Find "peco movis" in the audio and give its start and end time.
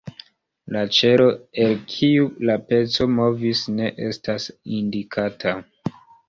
2.71-3.61